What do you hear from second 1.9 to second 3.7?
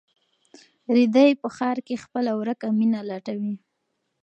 خپله ورکه مینه لټوي.